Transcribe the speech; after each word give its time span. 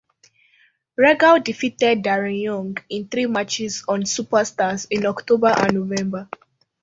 Regal 0.97 1.41
defeated 1.41 2.01
Darren 2.03 2.41
Young 2.41 2.75
in 2.89 3.07
three 3.07 3.27
matches 3.27 3.83
on 3.87 4.01
"Superstars" 4.01 4.87
in 4.89 5.05
October 5.05 5.53
and 5.55 5.75
November. 5.75 6.27